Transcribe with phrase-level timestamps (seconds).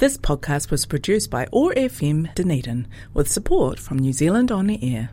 [0.00, 5.08] This podcast was produced by ORFM Dunedin with support from New Zealand On Air.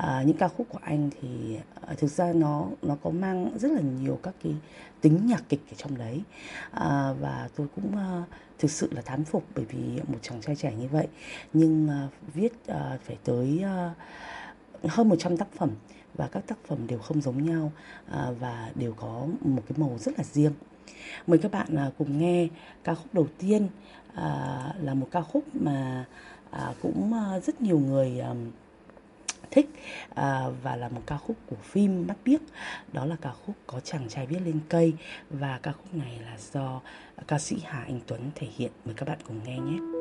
[0.02, 1.58] à, những ca khúc của anh thì
[1.88, 4.56] à, thực ra nó nó có mang rất là nhiều các cái
[5.02, 6.22] tính nhạc kịch ở trong đấy.
[6.72, 8.24] À, và tôi cũng à,
[8.60, 11.08] thực sự là thán phục bởi vì một chàng trai trẻ như vậy.
[11.54, 13.94] Nhưng à, viết à, phải tới à,
[14.84, 15.70] hơn 100 tác phẩm
[16.14, 17.72] và các tác phẩm đều không giống nhau
[18.12, 20.54] à, và đều có một cái màu rất là riêng.
[21.28, 22.48] Mời các bạn à, cùng nghe
[22.84, 23.68] ca khúc đầu tiên
[24.14, 26.06] à, là một ca khúc mà
[26.52, 28.34] à, cũng à, rất nhiều người à,
[29.52, 29.70] thích
[30.16, 32.42] à, và là một ca khúc của phim Mắt Biếc.
[32.94, 34.94] Đó là ca khúc có chàng trai viết lên cây.
[35.30, 36.82] Và ca khúc này là do
[37.28, 38.72] ca sĩ Hà Anh Tuấn thể hiện.
[38.86, 40.01] Mời các bạn cùng nghe nhé.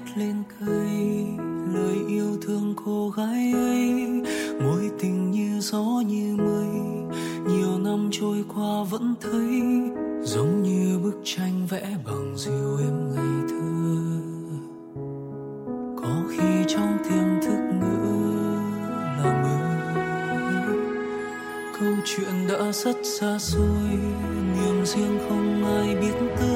[0.00, 1.26] hét lên cây
[1.74, 4.22] lời yêu thương cô gái ấy.
[4.60, 6.68] Mối tình như gió như mây,
[7.48, 9.62] nhiều năm trôi qua vẫn thấy,
[10.22, 13.66] giống như bức tranh vẽ bằng diều em ngày thơ.
[15.96, 18.10] Có khi trong tiềm thức ngỡ
[19.18, 19.58] là mơ.
[21.80, 23.88] Câu chuyện đã rất xa xôi
[24.54, 26.49] niềm riêng không ai biết tới.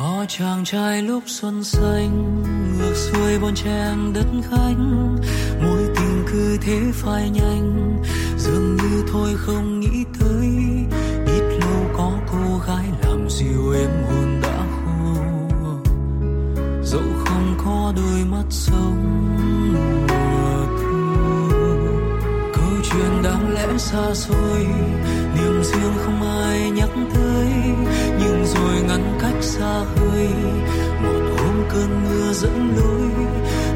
[0.00, 2.42] Có chàng trai lúc xuân xanh,
[2.78, 4.76] ngược xuôi bon chen đất khách.
[5.62, 7.96] Mối tình cứ thế phai nhanh,
[8.38, 10.48] dường như thôi không nghĩ tới.
[11.26, 15.14] Ít lâu có cô gái làm dịu em hồn đã khô.
[16.82, 19.36] Dẫu không có đôi mắt sông
[20.08, 21.26] mùa thu.
[22.54, 24.66] Câu chuyện đáng lẽ xa xôi
[25.74, 27.46] niềm không ai nhắc tới,
[28.18, 30.28] nhưng rồi ngăn cách xa hơi,
[31.02, 33.26] một hôm cơn mưa dẫn lối,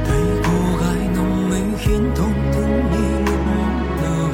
[0.07, 3.41] thấy cô gái ngắm mấy khiến thông thương đi lúc
[4.03, 4.31] đầu.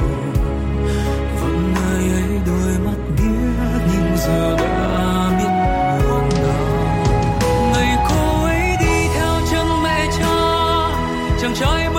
[1.41, 5.53] Vẫn nơi ấy đôi mắt biết nhưng giờ đã biết
[6.03, 7.05] buồn nào.
[7.73, 10.37] Ngày cô ấy đi theo chân mẹ cha,
[11.41, 11.90] chàng trai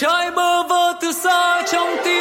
[0.00, 2.19] trai bơ vơ từ xa trong tim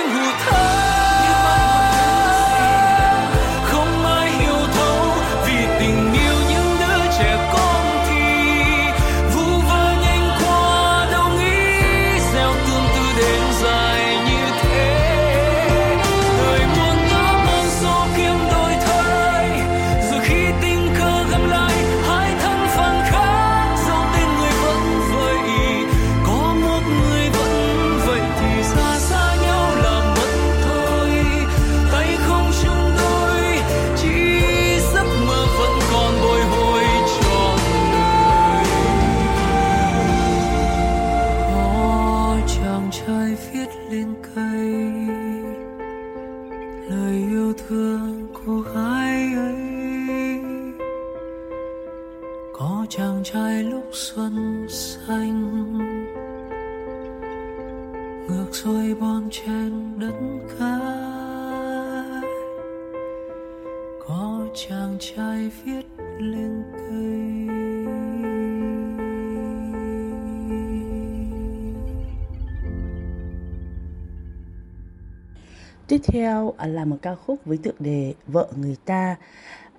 [76.00, 79.16] Tiếp theo à, là một ca khúc với tựa đề Vợ người ta.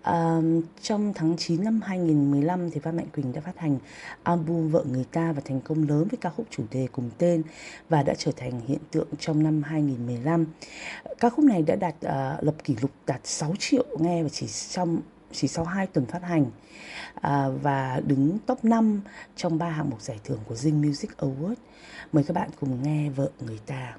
[0.03, 0.41] À,
[0.83, 3.79] trong tháng 9 năm 2015 thì Phan Mạnh Quỳnh đã phát hành
[4.23, 7.43] album Vợ người ta và thành công lớn với ca khúc chủ đề cùng tên
[7.89, 10.47] và đã trở thành hiện tượng trong năm 2015.
[11.21, 14.47] Ca khúc này đã đạt à, lập kỷ lục đạt 6 triệu nghe và chỉ
[14.71, 15.01] trong
[15.33, 16.47] chỉ sau 2 tuần phát hành
[17.15, 19.01] à, và đứng top 5
[19.37, 21.55] trong ba hạng mục giải thưởng của Zing Music Award.
[22.13, 23.97] Mời các bạn cùng nghe Vợ người ta.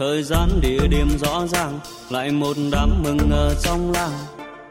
[0.00, 1.80] Thời gian địa điểm rõ ràng,
[2.10, 4.12] lại một đám mừng ở trong làng.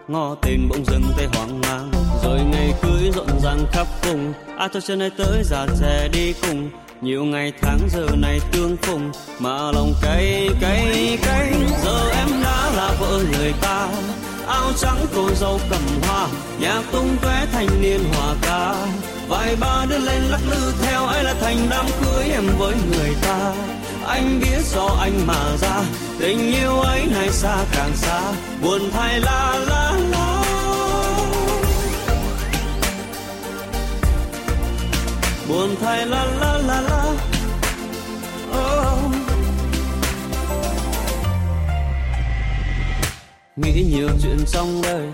[0.08, 1.92] Ngó tên bỗng dừng tay hoang mang,
[2.24, 4.34] rồi ngày cưới rộn ràng khắp vùng.
[4.34, 6.70] À Ai cho chân này tới già trẻ đi cùng.
[7.02, 11.54] Nhiều ngày tháng giờ này tương phùng, mà lòng cay cay cay.
[11.84, 13.88] Giờ em đã là vợ người ta,
[14.48, 16.28] áo trắng cô dâu cầm hoa
[16.60, 18.76] nhạc tung tóe thanh niên hòa ca
[19.50, 23.16] vài ba đứa lên lắc lư theo ấy là thành đám cưới em với người
[23.22, 23.54] ta.
[24.08, 25.82] Anh biết do anh mà ra,
[26.20, 28.22] tình yêu ấy này xa càng xa,
[28.62, 30.44] buồn thay la la la.
[35.50, 37.14] Buồn thay la la la la.
[38.52, 39.12] Oh.
[43.56, 45.08] nghĩ nhiều chuyện trong đời,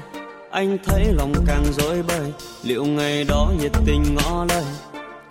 [0.51, 2.31] anh thấy lòng càng dối bời
[2.65, 4.63] liệu ngày đó nhiệt tình ngỏ lời?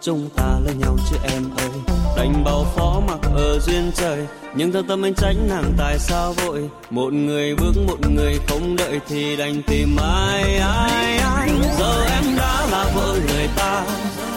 [0.01, 1.69] Chúng ta lấy nhau chứ em ơi.
[2.17, 4.27] Đành bao phó mặc ở duyên trời.
[4.57, 6.71] Nhưng thâm tâm anh tránh nàng tại sao vội?
[6.91, 11.51] Một người bước một người không đợi thì đành tìm ai ai ai.
[11.79, 13.85] Giờ em đã là vợ người ta.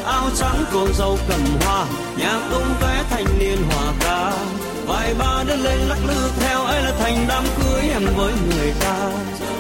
[0.06, 1.86] Áo trắng cô dâu cầm hoa.
[2.18, 4.32] Nhà tung tóe thanh niên hòa ca.
[4.88, 8.74] Vài ba đứa lên lắc lư theo, ấy là thành đám cưới em với người
[8.80, 9.12] ta.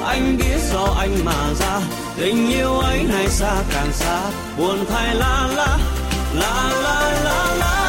[0.04, 0.47] Anh biết
[0.78, 1.80] do anh mà ra.
[2.18, 4.22] Tình yêu ấy này xa càng xa,
[4.58, 5.78] buồn thay la la
[6.34, 7.87] la la la la.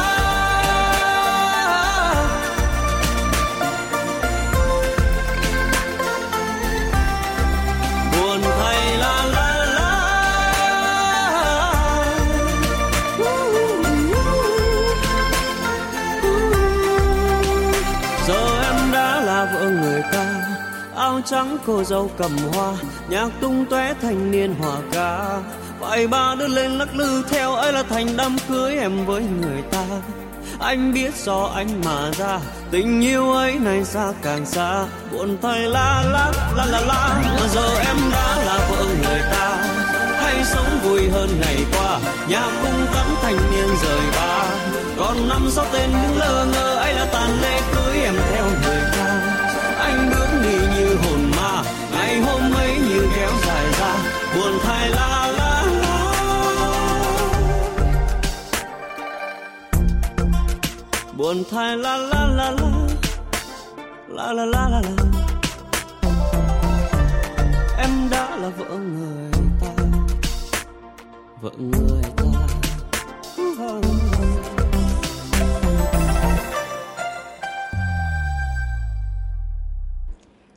[21.29, 22.73] Trắng cô dâu cầm hoa,
[23.09, 25.39] nhạc tung tóe thanh niên hòa ca.
[25.79, 29.61] Vài ba đứa lên lắc lư theo, ấy là thành đám cưới em với người
[29.71, 29.85] ta.
[30.59, 32.39] Anh biết do anh mà ra,
[32.71, 34.85] tình yêu ấy này xa càng xa.
[35.11, 39.67] Buồn thay la la la la la, mà giờ em đã là vợ người ta.
[40.21, 44.45] Hay sống vui hơn ngày qua, nhà cung cắm thanh niên rời ba.
[44.97, 46.58] Còn năm sau tên đứng lơ ngơ
[61.51, 62.87] buồn la la la la.
[64.07, 65.03] La la la la la.
[67.77, 69.83] Em đã là vợ người ta.
[71.41, 72.23] Vợ người ta.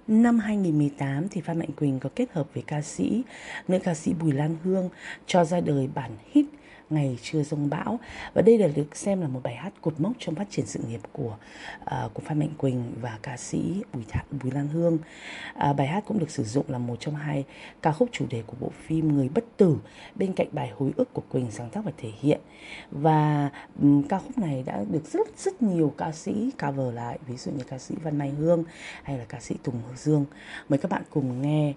[0.06, 3.22] Năm 2018 thì Phan Mạnh Quỳnh có kết hợp với ca sĩ,
[3.68, 4.88] nữ ca sĩ Bùi Lan Hương
[5.26, 6.46] cho ra đời bản hit
[6.94, 8.00] ngày chưa rông bão
[8.34, 10.80] và đây là được xem là một bài hát cột mốc trong phát triển sự
[10.88, 11.36] nghiệp của
[11.84, 14.98] uh, của Phan Mạnh Quỳnh và ca sĩ Bùi Thạ, Bùi Lan Hương.
[15.70, 17.44] Uh, bài hát cũng được sử dụng là một trong hai
[17.82, 19.76] ca khúc chủ đề của bộ phim Người bất tử
[20.14, 22.40] bên cạnh bài Hối ức của Quỳnh sáng tác và thể hiện.
[22.90, 27.36] Và um, ca khúc này đã được rất rất nhiều ca sĩ cover lại, ví
[27.36, 28.64] dụ như ca sĩ Văn Mai Hương
[29.02, 30.24] hay là ca sĩ Tùng Dương.
[30.68, 31.72] Mời các bạn cùng nghe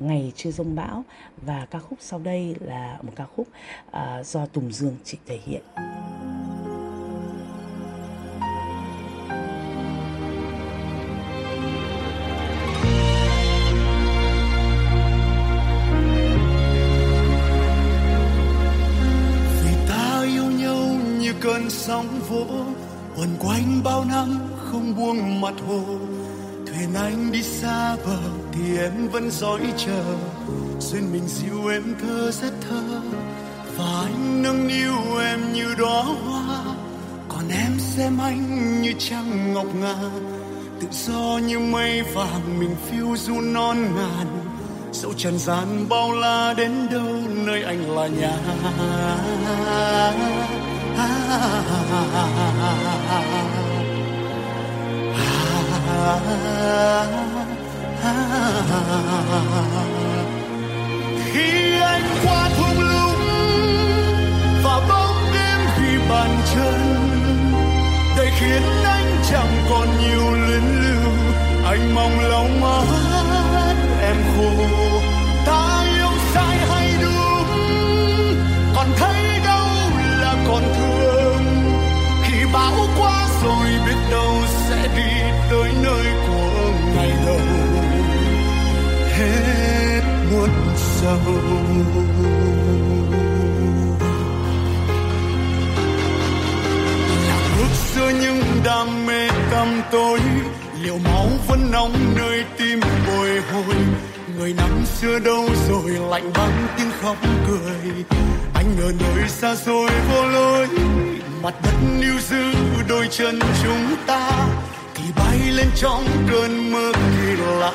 [0.00, 1.04] Ngày chưa rông bão
[1.42, 3.48] và ca khúc sau đây là một ca khúc
[3.88, 5.62] uh, do Tùng Dương chị thể hiện.
[19.64, 20.86] vì ta yêu nhau
[21.20, 22.46] như cơn sóng vỗ
[23.16, 25.82] quần quanh bao năm không buông mặt hồ
[26.66, 30.04] thuyền anh đi xa bờ thì em vẫn dõi chờ
[30.78, 33.00] duyên mình dịu em thơ rất thơ
[33.76, 36.64] và anh nâng niu em như đóa hoa
[37.28, 39.94] còn em xem anh như trăng ngọc ngà
[40.80, 44.26] tự do như mây vàng mình phiêu du non ngàn
[44.92, 47.16] dẫu trần gian bao la đến đâu
[47.46, 48.36] nơi anh là nhà
[61.32, 63.20] khi anh qua thung lũng
[64.64, 67.10] và bóng đêm vì bàn chân
[68.16, 71.12] đời khiến anh chẳng còn nhiều luyến lưu.
[71.64, 74.52] Anh mong lòng mắt em khô,
[75.46, 78.34] ta yêu sai hay đúng?
[78.76, 79.66] Còn thấy đâu
[80.20, 81.44] là còn thương?
[82.24, 84.34] Khi bão qua rồi biết đâu
[84.68, 85.12] sẽ đi
[85.50, 87.79] tới nơi của ngày đầu
[89.20, 91.18] hết muôn sầu.
[97.28, 100.20] Lạc bước xưa những đam mê tăm tối,
[100.82, 103.74] liệu máu vẫn nóng nơi tim bồi hồi?
[104.38, 107.16] Người năm xưa đâu rồi lạnh băng tiếng khóc
[107.48, 108.04] cười?
[108.54, 110.68] Anh ở nơi xa xôi vô lối,
[111.42, 112.52] mặt đất níu giữ
[112.88, 114.30] đôi chân chúng ta.
[114.94, 117.72] Thì bay lên trong cơn mơ kỳ lạ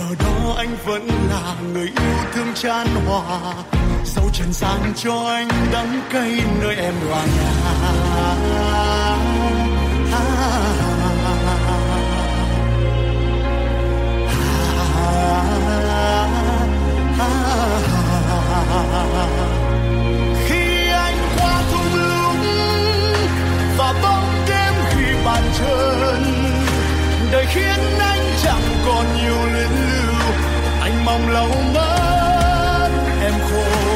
[0.00, 3.54] ở đó anh vẫn là người yêu thương chan hòa.
[4.04, 7.50] Dẫu trần gian cho anh đắng cay nơi em là nhà.
[20.48, 22.44] Khi anh qua thung lũng
[23.78, 26.22] và bóng đêm khi bàn chân,
[27.32, 29.79] đời khiến anh chẳng còn nhiều luyến
[31.10, 32.88] mong lâu mất
[33.22, 33.89] em khô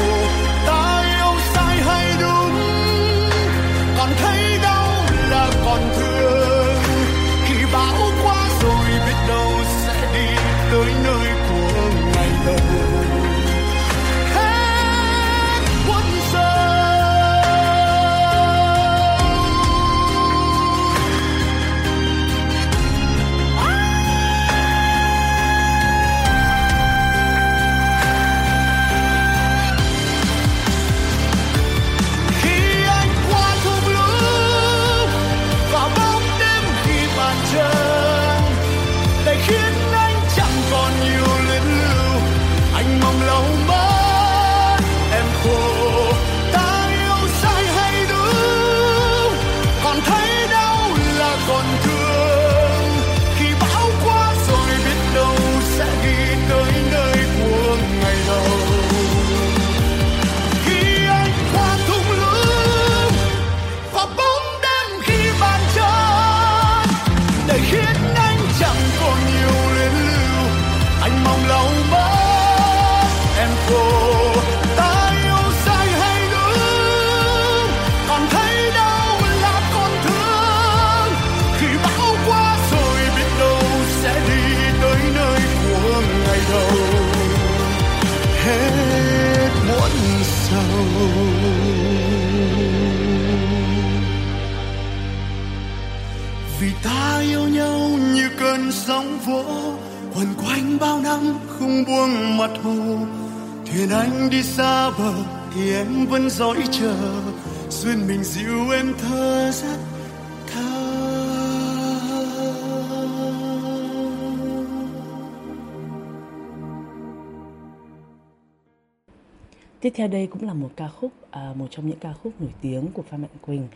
[119.85, 122.53] Tiếp theo đây cũng là một ca khúc, à, một trong những ca khúc nổi
[122.61, 123.67] tiếng của Phan Mạnh Quỳnh,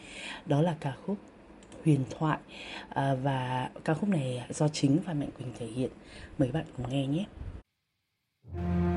[0.46, 1.18] đó là ca khúc
[1.86, 2.40] Huyền thoại
[2.90, 5.90] à, và ca khúc này do chính Phan Mạnh Quỳnh thể hiện.
[6.38, 7.26] Mời bạn cùng nghe nhé.
[8.54, 8.89] chiếc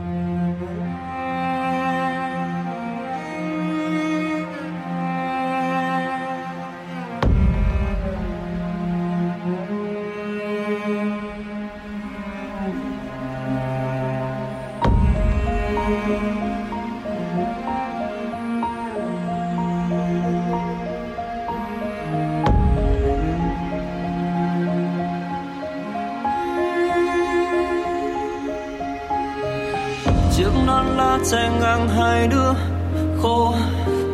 [33.23, 33.55] khô,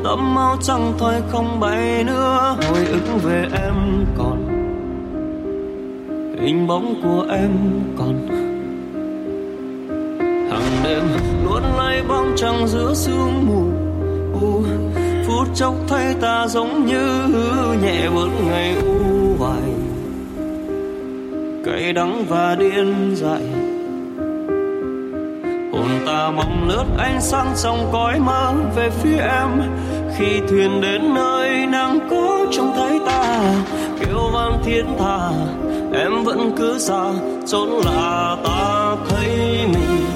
[0.05, 2.57] tấm áo trắng thôi không bay nữa.
[2.69, 4.45] Hồi ức về em còn,
[6.41, 7.51] hình bóng của em
[7.99, 8.29] còn.
[10.51, 11.05] Hàng đêm
[11.45, 13.65] luôn lay bóng trăng giữa sương mù.
[14.41, 14.63] U,
[15.27, 17.27] phút chốc thấy ta giống như
[17.83, 19.63] nhẹ bước ngày u hoài
[21.65, 23.43] cay đắng và điên dại
[25.89, 29.49] hồn ta mong lướt ánh sáng trong cõi mơ về phía em.
[30.17, 33.41] Khi thuyền đến nơi nàng có trông thấy ta
[34.01, 35.31] kêu vang thiên tha,
[36.01, 37.05] em vẫn cứ xa
[37.47, 39.29] trốn lạ ta thấy
[39.67, 40.07] mình.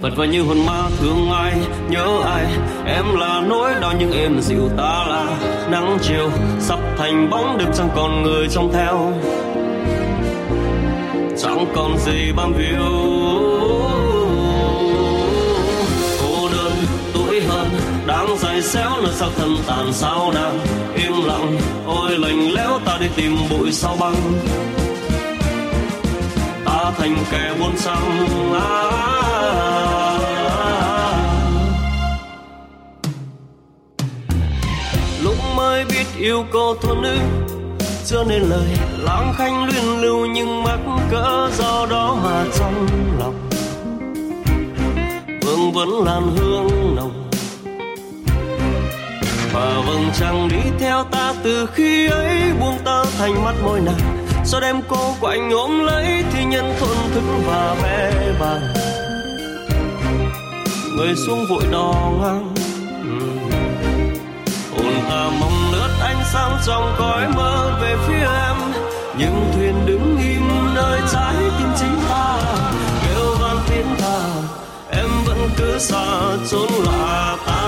[0.00, 1.52] Vật vờ như hồn ma thương ai,
[1.90, 2.46] nhớ ai,
[2.86, 5.26] em là nỗi đau nhưng em dịu ta là.
[5.70, 9.12] Nắng chiều, sắp thành bóng đêm chẳng còn người trông theo.
[11.42, 13.69] Chẳng còn gì bám víu.
[18.30, 20.58] Đang dài xéo nơi sao thân tàn sao nàng.
[20.94, 24.14] Im lặng ôi lạnh lẽo ta đi tìm bụi sao băng.
[26.64, 28.26] Ta thành kẻ buôn xăng.
[28.54, 30.18] À, à, à,
[30.88, 31.16] à.
[35.22, 37.16] lúc mới biết yêu cô thôn nữ
[38.06, 38.66] chưa nên lời.
[38.98, 42.86] Lãng khanh luyên lưu nhưng mắc cỡ do đó mà trong
[43.18, 43.48] lòng.
[45.42, 47.19] Vương vẫn làn hương nồng
[49.60, 54.26] và vầng trăng đi theo ta từ khi ấy buông ta thành mắt môi nàng.
[54.44, 58.60] Sao đem cô của anh ôm lấy thì nhân thôn thức và bé bàng
[60.96, 62.54] người xuống vội đò ngang.
[63.02, 63.26] Ừ.
[64.76, 68.56] Hồn ta mong lướt ánh sáng trong cõi mơ về phía em.
[69.18, 72.38] Nhưng thuyền đứng im nơi trái tim chính ta.
[73.06, 74.20] Kêu vang tiếng ta,
[74.90, 76.06] em vẫn cứ xa
[76.50, 77.59] trốn lạ ta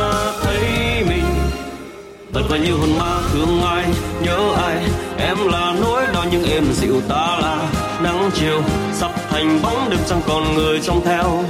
[2.33, 3.85] thật là như hồn ma, thương ai,
[4.23, 4.77] nhớ ai.
[5.19, 7.69] Em là nỗi đau nhưng em dịu ta là.
[8.03, 11.45] Nắng chiều, sắp thành bóng đêm chẳng còn người trông theo.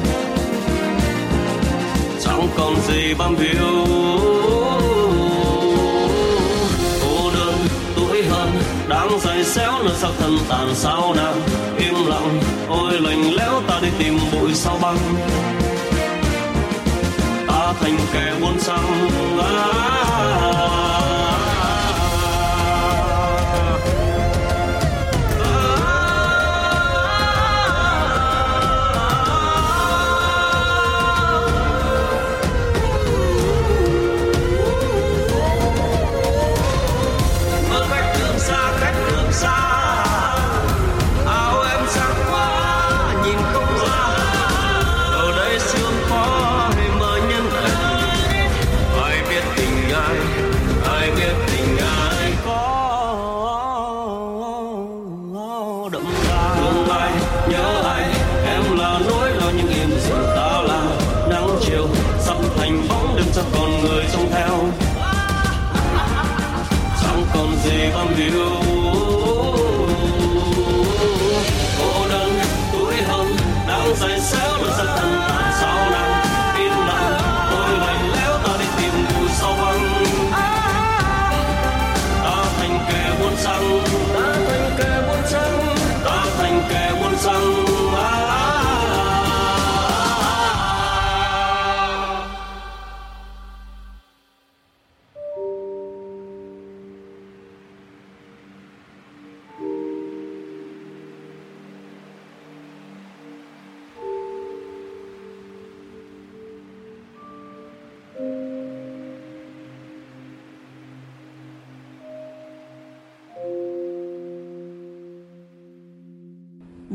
[2.24, 3.86] Chẳng còn gì bám víu.
[7.02, 7.54] Cô đơn,
[7.96, 8.50] tuổi hơn,
[8.88, 11.34] đang dày xéo nơi sao thân tàn sao nào
[11.78, 14.98] im lặng, ôi lạnh lẽo ta đi tìm bụi sao băng
[17.80, 19.08] thành kẻ buôn xăng
[19.40, 20.81] à,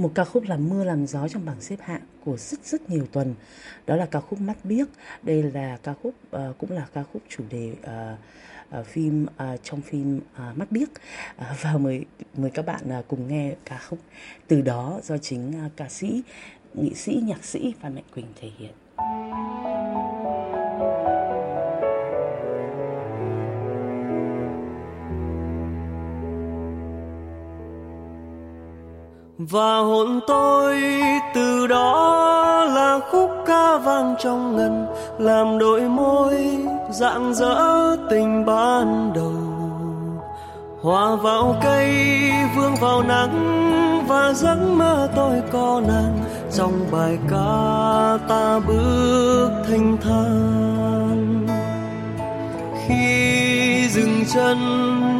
[0.07, 3.07] một ca khúc làm mưa làm gió trong bảng xếp hạng của rất rất nhiều
[3.11, 3.35] tuần.
[3.87, 4.87] Đó là ca khúc mắt biếc.
[5.23, 9.59] Đây là ca khúc uh, cũng là ca khúc chủ đề uh, uh, phim uh,
[9.63, 10.89] trong phim uh, mắt biếc.
[10.89, 12.05] Uh, và mời
[12.37, 13.99] mời các bạn uh, cùng nghe ca khúc.
[14.47, 16.21] Từ đó do chính uh, ca sĩ
[16.73, 18.71] nghệ sĩ nhạc sĩ Phan Mạnh Quỳnh thể hiện.
[29.37, 30.81] Và hồn tôi
[31.33, 34.85] từ đó là khúc ca vang trong ngân,
[35.19, 36.57] làm đôi môi
[36.89, 39.31] dạng dỡ tình ban đầu.
[40.81, 41.91] Hòa vào cây,
[42.55, 46.19] vương vào nắng, và giấc mơ tôi có nàng
[46.53, 51.47] trong bài ca ta bước thanh thang.
[52.87, 54.57] Khi dừng chân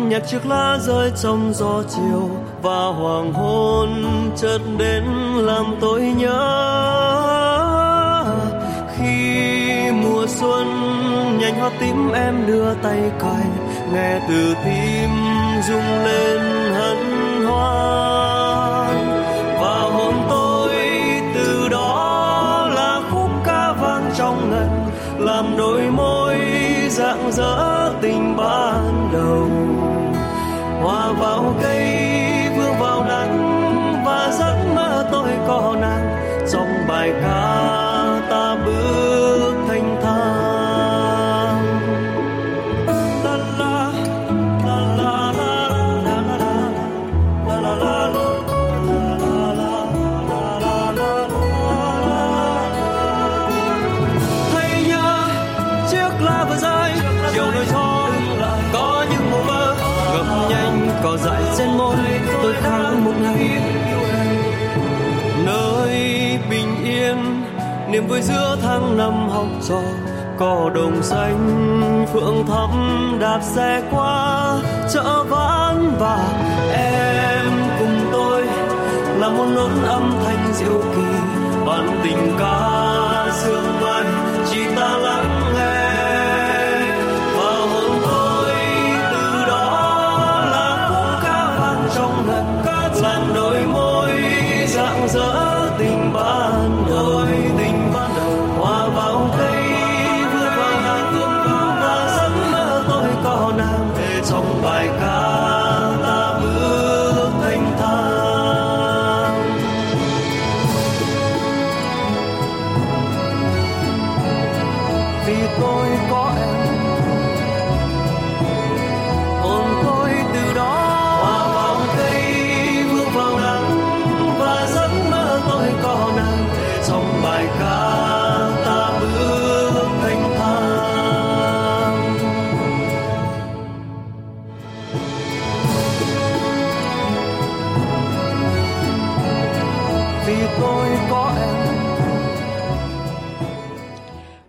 [0.10, 2.30] nhặt chiếc lá rơi trong gió chiều
[2.62, 3.90] và hoàng hôn
[4.36, 5.04] chợt đến
[5.36, 6.44] làm tôi nhớ.
[8.98, 10.68] Khi mùa xuân
[11.40, 13.46] nhành hoa tím em đưa tay cài,
[13.94, 15.10] nghe từ tim
[15.68, 16.42] rung lên
[16.74, 16.98] hân
[17.46, 18.98] hoan.
[19.62, 20.70] Và hồn tôi
[21.36, 24.70] từ đó là khúc ca vang trong ngần,
[25.20, 26.36] làm đôi môi
[26.90, 28.67] dạng dỡ tình bạn
[67.98, 69.82] niềm vui giữa tháng năm học trò
[70.38, 72.72] cỏ đồng xanh, phượng thắm
[73.20, 74.58] đạp xe qua
[74.94, 76.18] chợ ván và
[76.74, 77.46] em
[77.80, 78.44] cùng tôi
[79.20, 81.08] là một nốt âm thanh diệu kỳ
[81.66, 84.04] bản tình ca sương mai,
[84.52, 85.37] chỉ ta lắng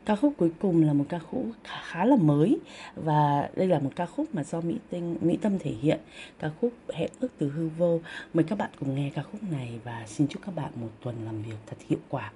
[0.08, 2.58] ca khúc cuối cùng là một ca khúc khá, khá là mới.
[2.96, 6.00] Và đây là một ca khúc mà do Mỹ Tinh Mỹ Tâm thể hiện.
[6.38, 8.00] Ca khúc hẹn ước từ hư vô.
[8.34, 11.16] Mời các bạn cùng nghe ca khúc này và xin chúc các bạn một tuần
[11.24, 12.32] làm việc thật hiệu quả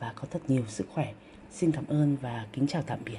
[0.00, 1.12] và có thật nhiều sức khỏe.
[1.50, 3.18] Xin cảm ơn và kính chào tạm biệt.